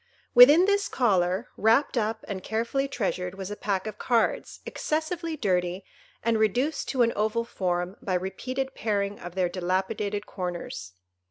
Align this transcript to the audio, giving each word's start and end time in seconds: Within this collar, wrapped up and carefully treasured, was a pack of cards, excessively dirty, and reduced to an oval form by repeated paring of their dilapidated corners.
Within 0.33 0.65
this 0.65 0.87
collar, 0.87 1.49
wrapped 1.57 1.95
up 1.95 2.25
and 2.27 2.41
carefully 2.43 2.87
treasured, 2.87 3.35
was 3.35 3.51
a 3.51 3.55
pack 3.55 3.85
of 3.85 3.99
cards, 3.99 4.59
excessively 4.65 5.37
dirty, 5.37 5.85
and 6.23 6.39
reduced 6.39 6.89
to 6.89 7.03
an 7.03 7.13
oval 7.15 7.43
form 7.45 7.95
by 8.01 8.15
repeated 8.15 8.73
paring 8.73 9.19
of 9.19 9.35
their 9.35 9.47
dilapidated 9.47 10.25
corners. 10.25 10.93